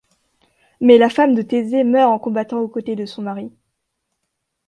[0.79, 3.51] Mais la femme de Thésée meurt en combattant aux côtés de son mari.